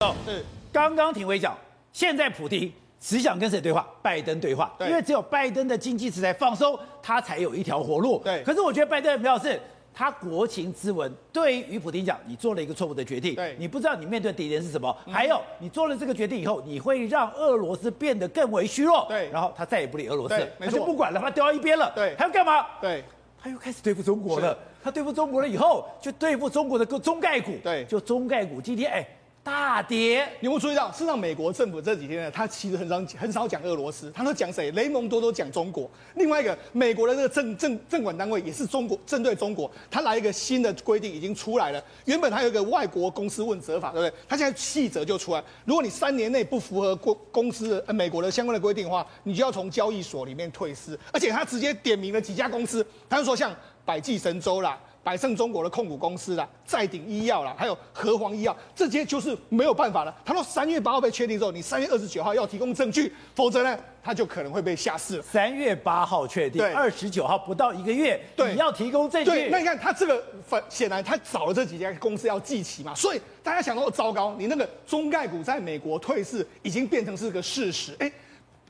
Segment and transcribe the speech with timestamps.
[0.00, 1.58] 哦，是刚刚廷伟讲，
[1.92, 3.84] 现在普丁只想跟谁对话？
[4.00, 8.22] 拜登对话，对因为只有拜登的经济制裁放松，他才有一条活路。
[8.24, 9.60] 对可是我觉得拜登很妙的是，
[9.92, 19.04] 他国情之文对于普丁讲，你做了一个错误的决定，对你不知道你面对的敌人是什么，还有你做了这个决定以后，你会让俄罗斯变得更为虚弱。
[19.08, 21.90] 对然后他再也不理俄罗斯他就不管了，把他丢到一边了。
[21.96, 22.64] 对还要干嘛？
[22.80, 23.02] 对，
[23.42, 24.56] 他又开始对付中国了。
[24.80, 27.56] 他对付中国了以后，就对付中国的中概股。
[27.64, 29.04] 对就中概股今天哎
[29.48, 30.26] 大跌。
[30.40, 30.90] 你有没有注意到？
[30.92, 34.70] 事实上，美国政府这几天呢，他其实很少很少讲俄罗斯，他都讲谁？
[34.72, 35.90] 雷蒙多都讲中国。
[36.16, 41.82] 另外一个，美国的这个政政政管单位也是中国针对中国，他来一个新的规定已经出来了。
[42.04, 44.12] 原本他有一个外国公司问责法，对不对？
[44.28, 50.98] 他现在细则就出来，如果你三年内不符合公公司的、美国的相关的规定的话，你就要从交易所里面退市。
[51.10, 53.56] 而且他直接点名了几家公司，他就说像
[53.86, 54.78] 百济神州啦。
[55.08, 60.14] 百胜中国的控股公司啦，再鼎医药啦，还有和黄医药，这些就是没有办法了。
[60.22, 65.22] 他说三月八号被确定之后，你三月二十九号要提供证据，否则呢，他就可能会被下市。
[65.22, 69.30] 三月八号确定，对二十九号不到一个月，对你要提供证据。
[69.30, 77.96] 对，那你看他这个反显然他找了这几家公司要记起嘛，所以大家想到糟糕，你那个中概股在美国退市已经变成是个事实。
[77.98, 78.12] 哎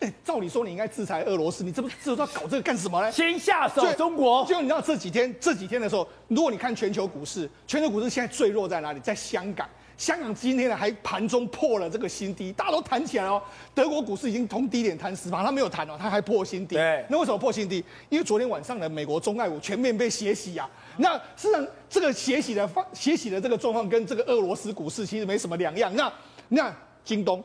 [0.00, 3.10] 哎，照理说你应该制裁俄罗斯，你这不知道搞这个干什么呢？
[3.10, 4.44] 先下手中国。
[4.46, 9.00] 就你知道这几天这几天的时候，如果你看全球股市，全球股市现在最弱在哪里？
[9.00, 9.68] 在香港。
[9.96, 13.42] 香港今天呢还盘中破了这个新低，大家都弹起来哦。
[13.74, 16.77] 德国股市已经从低点弹十趴，它没有弹哦，它还破新低。
[16.77, 17.84] 对，那为什么破新低？
[18.08, 20.70] 因为昨天晚上的美国中概股全面被血洗啊。
[20.98, 25.92] 那事实上这个血洗的方血洗的这个状况跟这个俄罗斯股市其实没什么两样。
[25.96, 26.12] 那
[26.46, 26.72] 你看
[27.05, 27.42] 京东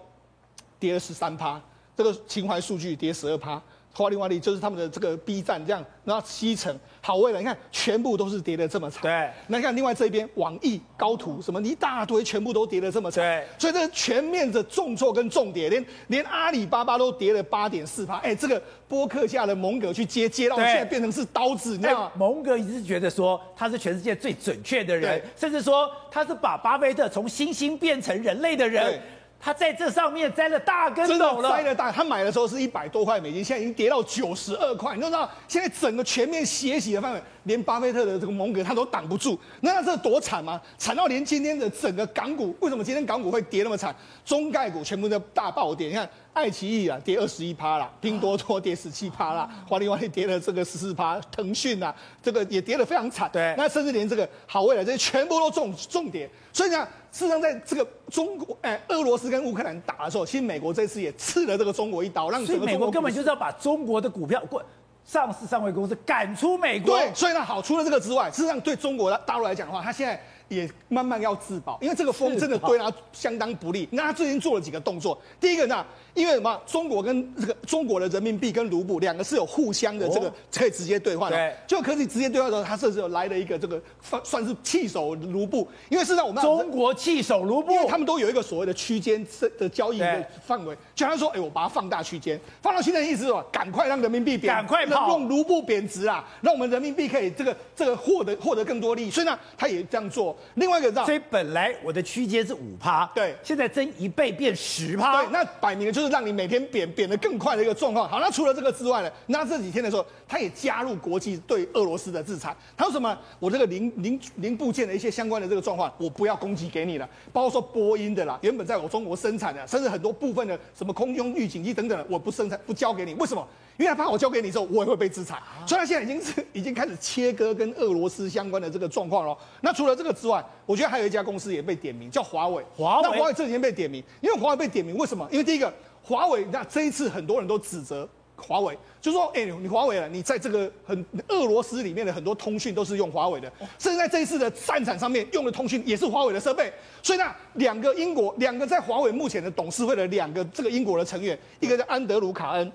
[0.78, 1.60] 跌了十三趴。
[1.96, 3.62] 这个情怀数据跌十二趴，
[3.94, 9.04] 花另外利就是他们的这个 B 站这样，然后西城好未来，你看全部都是跌的这么惨。
[9.04, 13.24] 对，那你看另外这边网易、高途什么一大堆，全部都跌的这么惨。
[13.24, 18.18] 对，所以这全面的重挫跟重跌，连连阿里巴巴都跌了八点四趴。
[18.18, 22.12] 哎，这个播客下的蒙格去接接到现在变成是刀子，你知道吗？
[22.18, 29.00] 蒙格一直觉得说他是全世界最准确的人，甚至说他是把巴菲特从猩猩变成人类的人。
[29.44, 31.92] 他在这上面栽了大跟头了，栽了大。
[31.92, 34.96] 他买的时候是一百多块美金，现在已经跌到九十二块。
[34.96, 39.38] 你知道现在整个全面血洗的范围，连巴菲特的这个蒙格他都挡不住。
[39.60, 40.62] 那他这多惨吗？
[40.78, 43.94] 惨到连今天的整个港股，为什么今天港股会跌那么惨？
[44.24, 45.90] 中概股全部都大暴跌。
[45.90, 53.30] 你看爱奇艺啊，跌二十一趴啦，拼多多跌十七趴啦，华丽华丽跌了这个十四趴，腾讯啊，这个也跌得非常惨。
[53.34, 56.30] 对，那甚至连这个好未来这些全部都重重跌。
[56.54, 64.62] 所以呢，事实上在这个中国，哎，俄罗斯跟乌克兰打的时候，其实美国这次也刺了这个中国一刀，让整个美国根本就是要把中国的股票过
[65.06, 66.98] 上市上位公司赶出美国。
[66.98, 70.22] 对，所以呢，好，除了这个之外，事实上对中国的大陆来讲的话，他现在。
[70.48, 73.88] 也慢慢要自保，因为这个风真的对他相当不利。
[73.92, 76.60] 那他最近做了几个动作，第一个呢，因为什么？
[76.66, 89.26] 中国跟这个中国的人民币跟卢布两个是有互相的这个可以直接兑换的，对，就可以直接兑换的时候，他甚至有来了一个这个算算是弃守卢布，因为事实上我们中国弃守卢布，因为他们都有一个所谓的区间
[89.58, 100.33] 的交易的范围，就他说，哎，我把它放大区间，放大区间的意思是说，赶快让人民币贬，赶快跑，用卢布贬值啊，让我们人民币可以这个这个获得获得更多利益，所以呢，他也这样做。
[100.56, 108.08] 另外一个知道，所以本来我的区间是五趴，对，现在增一倍变十趴，对，那摆明了就是让你每天贬贬得更快的一个状况。
[108.08, 112.56] 好，那除了这个之外呢，那这几天的时候，他也加入国际对俄罗斯的制裁。
[112.76, 113.18] 他说什么？
[113.40, 123.14] 我这个零零零部件的一些相关的这个状况，我不要供给给你了，包括说波音的啦，原本在我中国生产的，甚至很多部分的什么空中预警机等等的，我不生产不交给你。
[123.16, 123.48] 为什么？
[123.78, 125.42] 因为他怕我交给你之后，我也会被制裁。
[125.66, 129.36] 所以他现在已经是已经开始切割跟俄罗斯相关的这个状况了。
[129.62, 132.64] 那除了这个之外，我觉得还有一家公司也被点名，叫华为。
[132.76, 135.28] 华为，那华为这几天被点名，因为华为被点名，为什么？
[135.32, 135.74] 因为第一个，
[136.04, 146.72] 华为那这一次很多人都指责华为，就说，哎、欸，你华为了，你在这个很俄罗斯里面的很多通讯都是用华为的，甚至在这一次的战场上面用的通讯也是华为的设备。
[147.02, 152.72] 所以呢，两个英国，两个在华为目前的董事会的两个这个英国的成员，一个叫安德鲁卡恩。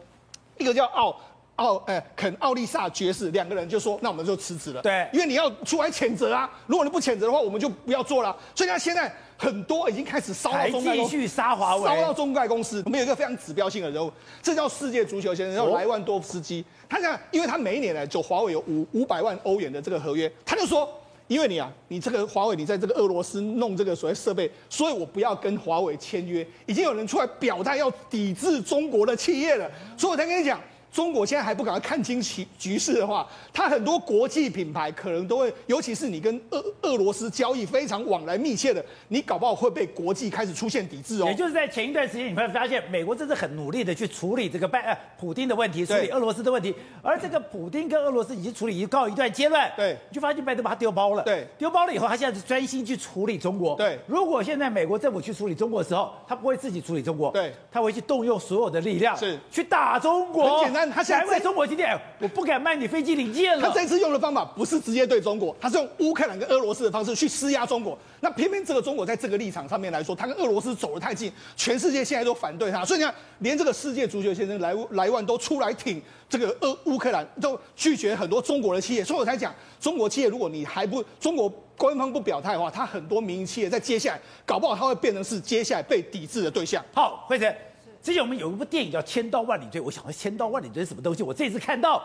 [0.58, 1.16] 一个叫奥
[1.56, 4.82] 奥哎肯奥利萨爵士，两个人就说，那我们就辞职了。
[4.82, 8.36] 对，因为你要出来谴责啊，如果你不谴责的话，我们就不要做了。
[8.54, 12.82] 所以他现在很多已经开始烧到中概公司，继续杀华为，烧到中概公司。
[12.84, 14.12] 我们有一个非常指标性的人物，
[14.42, 16.64] 这叫世界足球先生，叫莱万多夫斯基。
[16.88, 20.88] 他讲，因为他每一年呢，就华为有五五百万欧元的这个合约，他就说。
[21.28, 26.44] 因为你啊，你这个华为，你在这个俄罗斯弄这个所谓设备，所以我不要跟华为签约。
[26.66, 30.60] 已经有人出来表态要抵制中国的企业了，所以我才跟你讲，
[30.98, 41.26] 中国现在还不赶快看清局局势的话，它很多国际品牌可能都会，尤其是你跟俄俄罗斯交易非常往来密切的，你搞不好会被国际开始出现抵制哦。
[41.26, 53.96] 也就是在前一段时间，你会发现美国真是很努力的去处理这个拜呃普丁的问题，处理俄罗斯的问题，而这个普丁跟俄罗斯已经处理已经告一段阶段，对，你就发现拜登把他丢包了，对，丢包了以后，他现在是专心去处理中国，对。
[54.08, 60.58] 如果现在美国政府去处理中国的时候，他不会自己处理中国，对，他会去动用所有的力量，是去打中国。
[60.58, 63.68] 很简单，他现在在中国今天，我不敢卖你飞机零件了。
[63.68, 67.98] 他这次用的方法不是直接对中国，他是用乌克兰跟俄罗斯的方式去施压中国。
[68.20, 72.84] 那偏偏这个中国在这个立场上面来说，他跟俄罗斯走得太近，全世界现在都反对他。
[72.84, 79.04] 所以你看，连这个世界足球先生莱莱万都出来挺这个俄乌克兰，都拒绝很多中国的企业。
[79.04, 86.84] 所以我才讲，中国企业如果你还不中国官方不表态的话，他很多民营企业在接下来搞不好他会变成是接下来被抵制的对象。
[86.92, 87.54] 好，惠成，
[88.02, 91.22] 之前我们有一部电影叫《千刀万里追》，我想说千刀万里追是什么东西？
[91.22, 92.02] 我这次看到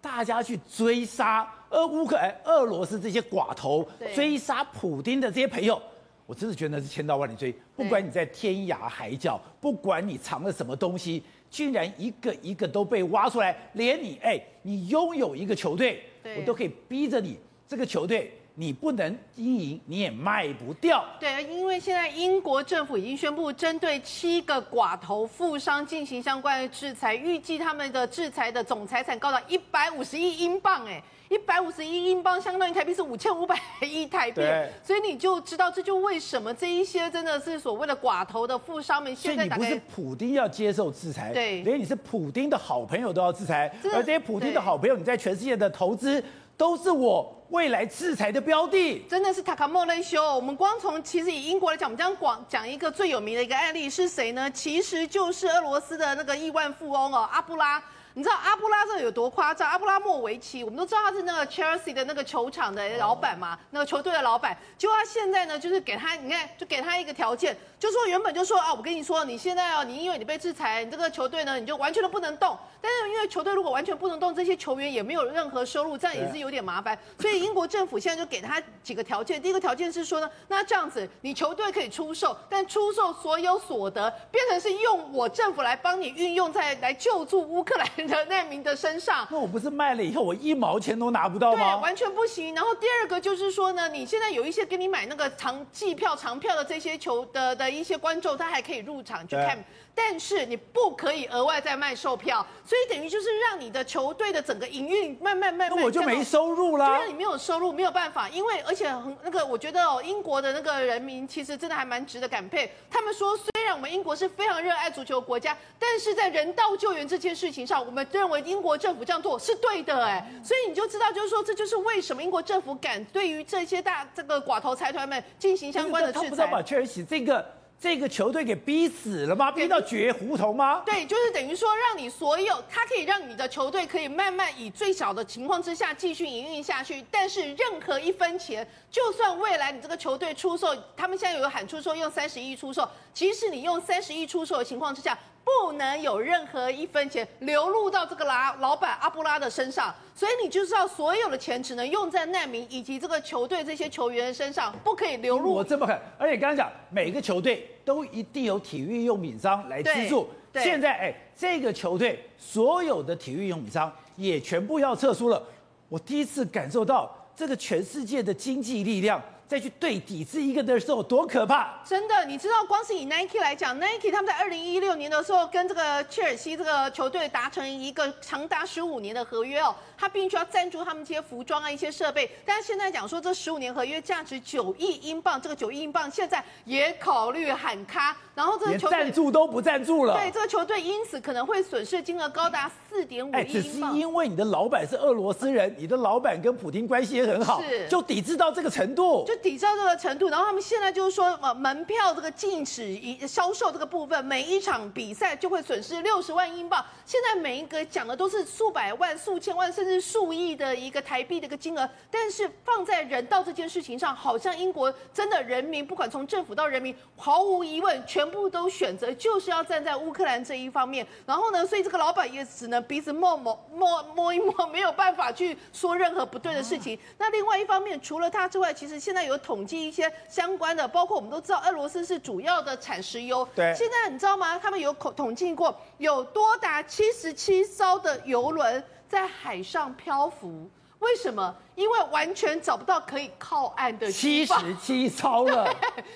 [0.00, 5.80] 大家去追杀俄乌克兰、俄罗斯这些寡头，追杀普丁的这些朋友，
[6.26, 7.54] 我真的觉得那是千刀万里追。
[7.76, 16.02] 不管你在天涯海角，不管你藏了什么东西，居然一个一个都被挖出来，连你哎，你拥有一个球队，
[16.36, 18.32] 我都可以逼着你这个球队。
[18.54, 21.04] 你不能经营，你也卖不掉。
[21.18, 34.42] 对，因为现在英国政府已经宣布针对七个寡头富商进行相关的制裁，预计他们的制裁的总财产高达一百五十亿英镑，哎，一百五十亿英镑相当于台币是五千五百亿台币，
[34.84, 46.22] 所以你就知道这就为什么这一些真的是所谓的寡头的富商们现在大概，所以你不是普丁要接受制裁，对，连你是普丁的好朋友都要制裁，而这些普丁的好朋友，你在全世界的投资。
[46.56, 50.22] 都是我未来制裁的标的，真的是塔卡莫雷修。
[50.34, 54.50] 我们光从其实以英国来讲，我们将广讲一个最有名的一个案例是谁呢？
[54.50, 57.82] 其实就是俄罗斯的那个亿万富翁哦，阿布拉。
[58.14, 59.68] 你知道阿布拉这个有多夸张？
[59.68, 64.56] 阿布拉莫维奇，我们都知道他是那个 Chelsea 的那个球场的老板嘛，那个球队的老板。
[64.76, 72.58] 结果他现在呢，就是给他，你看，就给他一个条件，就说原本就说啊，我跟你说，你现在哦，你因为你被制裁，你这个球队呢，你就完全都不能动。
[72.82, 76.98] 但是因为球队如果完全不能动，这些球员也没有任何收入，这样也是有点麻烦。
[77.20, 79.40] 所以英国政府现在就给他几个条件。
[79.40, 89.26] 第一个条件是说呢，那这样子，你球队可以出售，但出售所有所得变成是用我政府来帮你运用，在来救助乌克兰 的难民的身上。
[89.30, 91.76] 那我不是卖了以后我一毛钱都拿不到吗？
[91.76, 92.54] 对，完全不行。
[92.54, 99.62] 然后第二个就是说呢，你现在有一些给你买那个长季票、长票的这些球的的一些观众，他还可以入场去看。
[99.94, 106.86] 但是你不可以额外再卖售票，所以等于就是让你的球队的整个营运慢慢慢慢，那我就没收入啦。
[106.86, 112.72] 就让你没有收入，没有办法，因为而且很那个，我觉得哦，英国的那个人民其实真的还蛮值得感佩。
[112.90, 126.24] 他们说，虽然我们英国是非常热爱足球国家，但是在人道救援这件事情上，我们认为英国政府这样做是对的，哎，所以你就知道，就是说，这就是为什么英国政府敢对于这些大这个寡头财团们进行相关的制裁。
[126.24, 127.44] 他不知道把确实这个。
[127.82, 129.50] 这个球队给逼死了吗？
[129.50, 130.84] 逼到绝胡同吗？
[130.86, 137.04] 对，就是等于说，让你所有，它可以让你的球队可以慢慢以最小的情况之下继续营运下去。
[137.10, 145.18] 但是任何一分钱，就算未来你这个球队出售，他们现在有喊出说用三十亿出售，即使你用三十亿出售的情况之下。
[145.44, 155.52] 不能有任何一分钱流入到这个拉老板阿布拉的身上，所以你就知道所有的钱只能用在难民以及这个球队这些球员的身上，不可以流入。
[155.52, 160.30] 我这么看，而且刚刚讲每个球队都一定有体育用品商来资助。
[160.54, 165.42] 现在哎，这个球队所有的体育用品商也全部要撤出了。
[165.88, 169.22] 我第一次感受到这个全世界的经济力量。
[169.52, 171.78] 再去对抵制一个的时候多可怕！
[171.84, 182.30] 真的，你知道，光是以 Nike 来讲，Nike 他们在二零一六年的时候跟这个切尔西这个球队达成一个长达十五年的合约哦，他必须要赞助他们这些服装啊一些设备。
[182.46, 190.14] 但是现在讲说这十五年合约价值九亿英镑，这个九亿英镑现在也考虑喊卡，然后这个球队赞助都不赞助了。
[190.14, 193.92] 对，这个球队因此可能会损失金额高达四点五亿英镑。
[193.92, 199.26] 只是因为你的老板是俄罗斯人，你的老板跟普京关系也很好，是就抵制到这个程度。
[199.26, 206.84] 就抵消这个程度，然后他们现在就是说，呃，门票这个禁止一销售这个部分，每一场比赛就会损失六十万英镑。
[207.04, 221.04] 现在每一个讲的都是数百万、数千万，甚至数亿的一个台币的一个金额，但是放在人道这件事情上，好像英国真的人民，不管从政府到人民，毫无疑问，全部都选择就是要站在乌克兰这一方面。
[221.26, 226.96] 然后呢，所以这个老板也只能鼻子摸摸摸摸一摸，没有办法去说任何不对的事情。
[227.18, 229.21] 那另外一方面，除了他之外，其实现在。
[229.22, 233.48] 在有统计一些相关的，包括我们都知道俄罗斯是主要的产石油。
[233.54, 233.72] 对。
[233.72, 234.58] 现在你知道吗？
[234.58, 240.68] 他们有统统计过，有多达七十七艘的油轮在海上漂浮。
[240.98, 241.54] 为什么？
[241.74, 244.60] 因为完全找不到可以靠岸的地方。
[244.60, 245.74] 七十七艘了，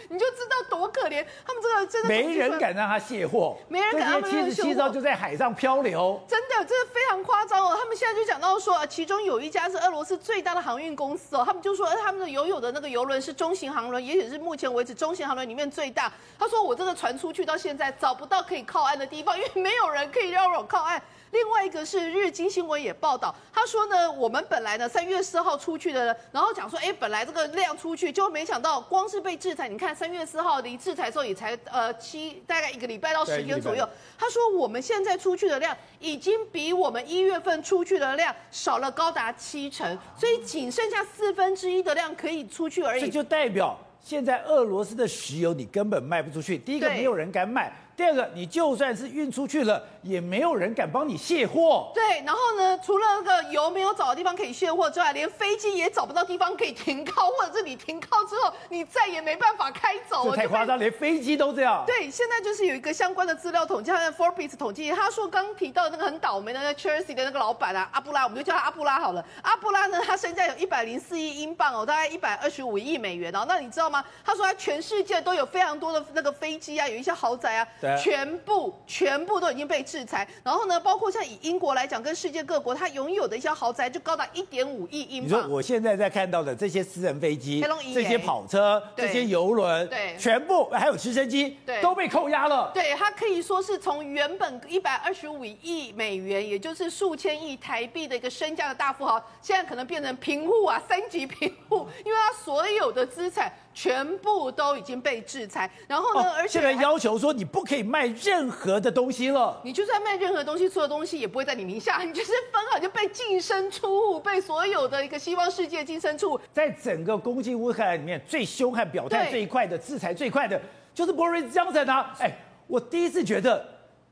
[0.08, 1.24] 你就知道多可怜。
[1.46, 6.22] 他们这个真的没人敢让他卸货，没人敢让他们七十七艘就在海上漂流。
[6.28, 7.74] 真的，真的非常夸张哦。
[7.78, 16.12] 他们现在就讲到说，其中有一家是俄罗斯最大的航运公司哦，他们就说，他们的拥有的那个游轮是中型航轮，也许是目前为止中型航轮里面最大。
[16.38, 21.02] 他说，我这个船出去到现在找不到可以靠岸的地方，因为没有人可以让我靠岸。
[21.32, 29.68] 另外一个是日经新闻也报道，他说呢，我们本来呢三月四号出去的，然后讲说，哎，本来这个量出去，就没想到光是被制裁。
[29.68, 33.86] 你看三月四号离制裁的时候也才呃七大概一个礼拜到十天左右。
[34.16, 43.02] 他说我们现在出去的量已经比我们一月份出去的量少了高达七成，所以仅剩下四分之一的量可以出去而已。
[43.02, 47.70] 这就代表现在俄罗斯的石油你根本卖不出去，第一个没有人敢买。
[47.96, 51.90] 第二个，你就算是运出去了，也没有人敢帮你卸货。
[51.94, 60.28] 对，然后呢，除了那个油没有找的地方可以卸货之外，连飞机也找不到地方可以停靠，或者是你停靠之后，你再也没办法开走。
[60.28, 61.84] 这太夸张，连飞机都这样。
[61.86, 69.24] 对，现在就是有一个相关的资料统计，他在 Forbes 统计，他说刚提到那个很倒霉的那个 Chelsea 的那个老板啊，阿布拉，我们就叫他阿布拉好了。
[69.40, 73.46] 阿布拉呢，他身价有一百零四亿英镑哦，大概一百二十五亿美元哦。
[73.48, 74.04] 那你知道吗？
[74.22, 78.74] 他说他全世界都有非常多的那个飞机啊，有一些豪宅啊，对全部。
[78.86, 85.40] 全部都已经被制裁，然后呢，包括像以英国来讲，跟世界各国，它拥有的一些豪宅就高达一点五亿英镑。
[85.40, 87.62] 你说我现在在看到的这些私人飞机、
[87.92, 92.70] 这些跑车、这些游轮，对，全部还有直升机，对，都被扣押了。
[92.72, 103.52] 对，它可以说是从原本一百二十五亿美元，也就是数千亿台币的一个身价的大富豪，现在可能变成贫户啊，三级贫户，因为他所有的资产。
[103.76, 106.22] 全部都已经被制裁，然后呢？
[106.22, 109.60] 哦、而且现在要求说你不可以卖任何的东西了。
[109.62, 116.40] 你就算卖任何东西，所有东西也不会在你名下，你就是分好就被净身出户，被所有的一个西方世界净身出户。
[116.54, 120.58] 在整个攻击乌克兰里面，最凶悍、表态最快的、制裁最快的，
[120.94, 122.16] 就是 Boris Johnson 啊！
[122.18, 122.32] 哎，
[122.66, 123.62] 我第一次觉得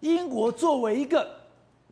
[0.00, 1.43] 英国作为一个。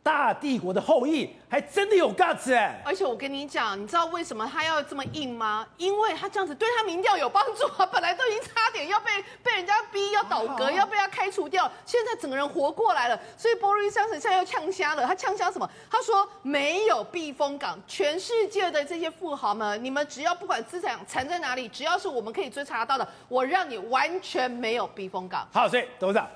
[0.03, 2.81] 大帝国的后裔还真的有 guts 哎！
[2.83, 5.65] 而且我跟你讲，你知道为什么他要这么硬吗？
[5.77, 7.85] 因为他这样子对他民调有帮助啊！
[7.85, 13.17] 本来都已经差点要被被人家逼要倒戈，要被他开除掉，现在整个人活过来了。
[13.37, 15.69] 所以 Boris Johnson 现在又呛瞎了，他呛瞎什么？
[15.89, 25.47] 他说没有避风港，全世界的这些富豪们，你们只要不管资产藏在哪里，只要是我们可以追查到的，我让你完全没有避风港。
[25.53, 26.27] 好，所以董事长。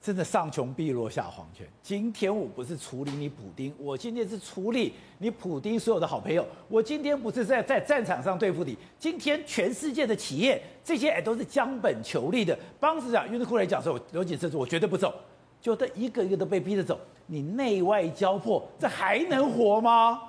[0.00, 1.66] 真的上穷碧落下黄泉。
[1.82, 6.46] 今天我不是处理你普丁，我今天是处理你普丁所有的好朋友。
[6.68, 12.56] 我今天不是在在战场上对付你，今天全世界的企业这些哎都是将本求利的。
[12.78, 15.12] 当时讲，约库来讲说，有几次我绝对不走，
[15.60, 16.98] 就这一个一个都被逼着走。
[17.26, 20.22] 你内外交迫，这还能活吗？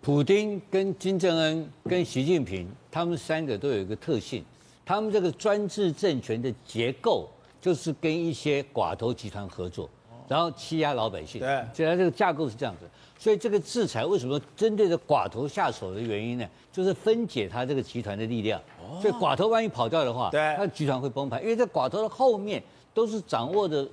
[0.00, 4.44] 普丁跟金正恩跟习近平，他们三个都有一个特性，
[4.84, 7.28] 他们这个专制政权的结构。
[7.66, 9.90] 就是跟一些寡头集团合作，
[10.28, 11.40] 然后欺压老百姓。
[11.40, 12.88] 对，现在这个架构是这样子。
[13.18, 16.48] 所以这个制裁为什么针对着寡头下手的原因呢？
[16.70, 18.62] 就是分解他这个集团的力量。
[19.02, 21.42] 所以寡头万一跑掉的话，对，那集团会崩盘。
[21.42, 22.62] 因为在寡头的后面
[22.94, 23.84] 都是掌握的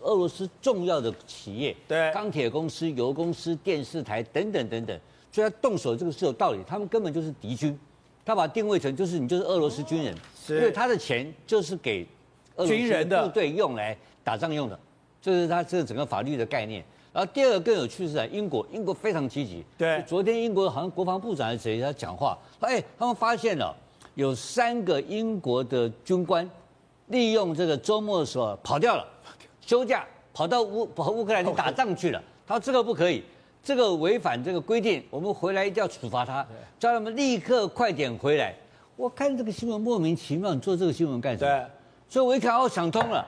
[0.00, 4.98] 俄罗斯重要的企业，对，钢铁公司、油公司、电视台等等等等。
[5.30, 7.78] 所以他动手这个是有道理，他们根本就是敌军，
[8.24, 10.16] 他把定位成就是你就是俄罗斯军人，
[10.48, 12.06] 因为他的钱就是给。
[12.66, 14.78] 军人的部队用来打仗用的，
[15.20, 16.84] 这是他这个整个法律的概念。
[17.12, 19.64] 然后第二个更有趣是在英国，英国非常积极。
[19.76, 23.74] 对，昨天英国好像国防部长还是谁他讲话，哎，他们发现了
[24.14, 26.48] 有三个英国的军官
[27.06, 29.04] 利用这个周末的时候跑掉了，
[29.60, 32.22] 休假跑到乌跑乌克兰去打仗去了。
[32.46, 33.24] 他说这个不可以，
[33.64, 36.46] 这个违反这个规定，我们回来一定要处罚他，
[36.78, 38.54] 叫他们立刻快点回来。
[38.94, 41.66] 我看这个新闻莫名其妙，你做这个新闻干什么？
[42.08, 43.26] 所以我一看，哦想通了，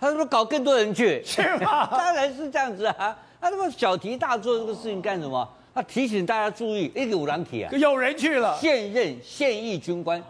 [0.00, 1.22] 他是不是搞更多人去？
[1.24, 1.86] 是吗？
[1.92, 3.16] 当然是这样子啊！
[3.40, 5.46] 他这么小题大做这个事情干什么？
[5.74, 10.22] 他提醒大家注意，一个五郎体啊，有人去了，现任现役军官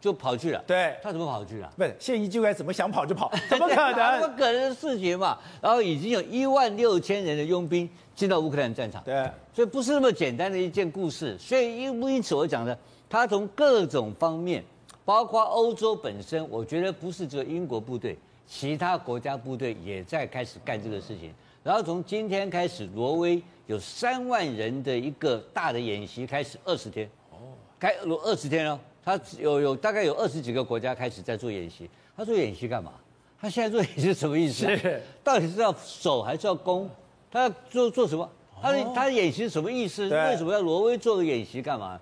[0.00, 0.62] 就跑去了。
[0.66, 1.68] 对，他怎么跑去了？
[1.76, 3.32] 不是现役军官怎么想跑就跑？
[3.50, 4.20] 怎么可能？
[4.20, 5.36] 怎么可能的事情嘛？
[5.60, 9.02] 然后已经有一万六千人的佣兵进到乌克兰战场。
[9.04, 11.36] 对，所以不是那么简单的一件故事。
[11.38, 12.78] 所以因因此我讲的，
[13.08, 14.62] 他从各种方面。
[15.10, 21.34] 包括欧洲本身，我觉得不是只有英国部队，其他国家部队也在开始干这个事情。
[21.64, 31.90] 然后从今天开始，挪威有三万人的一个大的演习开始，二十天，哦，开二十天哦，他有有大概有二十几个国家开始在做演习。
[32.16, 32.92] 他做演习干嘛？
[33.40, 34.76] 他现在做演习什么意思、啊？
[34.76, 36.88] 是，到底是要守还是要攻？
[37.32, 38.30] 他要做做什么？
[38.62, 40.08] 他的他演习什么意思？
[40.08, 42.00] 为什么要挪威做个演习干嘛？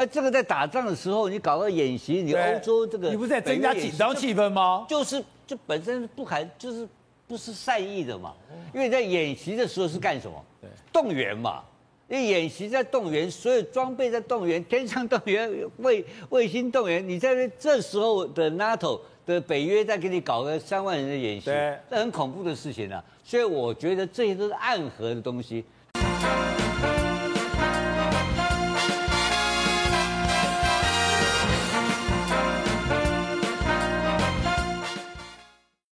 [0.00, 4.86] 哎，这个在打仗的时候，你搞个演习，你欧洲这个，你不是在增加紧张气氛吗？
[4.88, 6.88] 就是就本身不含，就是
[7.28, 8.32] 不是善意的嘛。
[8.72, 10.42] 因为在演习的时候是干什么？
[10.58, 11.62] 对，动员嘛。
[12.08, 17.06] 因为演习在动员，所有装备在动员，天上动员，卫卫星动员。
[17.06, 19.00] 你在这时候的 NATO。
[19.26, 21.52] 的北约在给你搞个三万人的演习，
[21.88, 23.04] 这很恐怖的事情啊！
[23.22, 25.64] 所以我觉得这些都是暗合的东西。